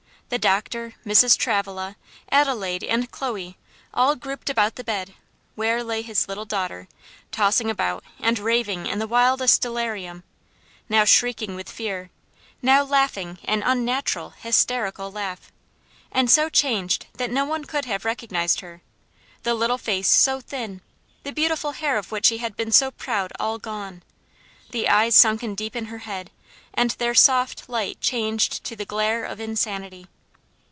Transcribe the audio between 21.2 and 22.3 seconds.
the beautiful hair of which